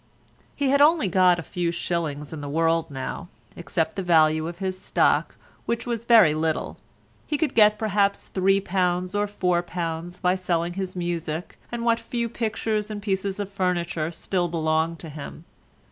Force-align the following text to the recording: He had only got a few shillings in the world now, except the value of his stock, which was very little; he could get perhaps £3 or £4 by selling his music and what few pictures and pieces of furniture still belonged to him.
He 0.55 0.69
had 0.69 0.81
only 0.81 1.07
got 1.07 1.37
a 1.37 1.43
few 1.43 1.71
shillings 1.71 2.33
in 2.33 2.41
the 2.41 2.49
world 2.49 2.89
now, 2.89 3.27
except 3.55 3.95
the 3.95 4.01
value 4.01 4.47
of 4.47 4.57
his 4.57 4.81
stock, 4.81 5.35
which 5.67 5.85
was 5.85 6.05
very 6.05 6.33
little; 6.33 6.77
he 7.27 7.37
could 7.37 7.53
get 7.53 7.77
perhaps 7.77 8.27
£3 8.33 9.15
or 9.15 9.61
£4 9.61 10.19
by 10.23 10.33
selling 10.33 10.73
his 10.73 10.95
music 10.95 11.59
and 11.71 11.85
what 11.85 11.99
few 11.99 12.29
pictures 12.29 12.89
and 12.89 12.99
pieces 12.99 13.39
of 13.39 13.51
furniture 13.51 14.09
still 14.09 14.47
belonged 14.47 14.97
to 14.97 15.09
him. 15.09 15.45